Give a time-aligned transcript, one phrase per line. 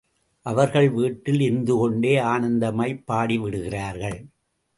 [0.45, 4.19] அவர்கள் வீட்டில் இருந்துகொண்டே ஆனந்தமாய்ப் பாடிவிடுகிறார்கள்.